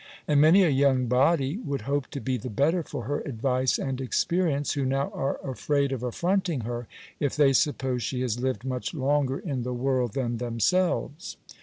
And 0.27 0.41
many 0.41 0.63
a 0.63 0.69
young 0.69 1.05
body 1.05 1.57
would 1.57 1.81
hope 1.81 2.07
to 2.07 2.19
be 2.19 2.35
the 2.35 2.49
better 2.49 2.81
for 2.81 3.03
her 3.03 3.19
advice 3.21 3.77
and 3.77 4.01
experience, 4.01 4.73
who 4.73 4.83
now 4.83 5.11
are 5.11 5.37
afraid 5.47 5.91
of 5.91 6.01
affronting 6.01 6.61
her, 6.61 6.87
if 7.19 7.35
they 7.35 7.53
suppose 7.53 8.01
she 8.01 8.21
has 8.21 8.39
lived 8.39 8.65
much 8.65 8.95
longer 8.95 9.37
in 9.37 9.61
the 9.61 9.75
world 9.75 10.13
than 10.13 10.37
themselves. 10.37 11.37